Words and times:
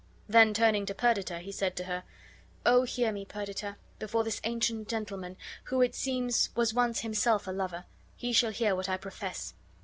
Then 0.27 0.55
turning 0.55 0.87
to 0.87 0.95
Perdita, 0.95 1.37
he 1.37 1.51
said 1.51 1.75
to 1.75 1.83
her, 1.83 2.03
"Oh, 2.65 2.85
hear 2.85 3.11
me, 3.11 3.23
Perdita, 3.23 3.75
before 3.99 4.23
this 4.23 4.41
ancient 4.45 4.87
gentleman, 4.87 5.37
who 5.65 5.83
it 5.83 5.93
seems 5.93 6.49
was 6.55 6.73
once 6.73 7.01
himself 7.01 7.45
a 7.45 7.51
lover; 7.51 7.85
he 8.15 8.33
shall 8.33 8.49
hear 8.49 8.75
what 8.75 8.89
I 8.89 8.97
profess." 8.97 9.53